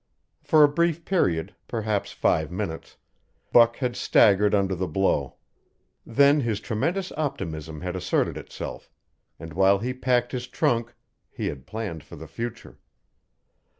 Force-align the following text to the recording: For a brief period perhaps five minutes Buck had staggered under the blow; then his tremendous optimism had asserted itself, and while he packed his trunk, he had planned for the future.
For 0.41 0.63
a 0.63 0.67
brief 0.67 1.05
period 1.05 1.53
perhaps 1.67 2.11
five 2.11 2.51
minutes 2.51 2.97
Buck 3.53 3.75
had 3.75 3.95
staggered 3.95 4.55
under 4.55 4.73
the 4.73 4.87
blow; 4.87 5.35
then 6.07 6.39
his 6.41 6.59
tremendous 6.59 7.11
optimism 7.11 7.81
had 7.81 7.95
asserted 7.95 8.35
itself, 8.35 8.89
and 9.39 9.53
while 9.53 9.77
he 9.77 9.93
packed 9.93 10.31
his 10.31 10.47
trunk, 10.47 10.95
he 11.29 11.45
had 11.45 11.67
planned 11.67 12.03
for 12.03 12.15
the 12.15 12.25
future. 12.25 12.79